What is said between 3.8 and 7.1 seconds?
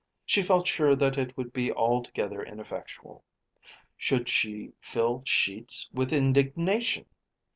Should she fill sheets with indignation?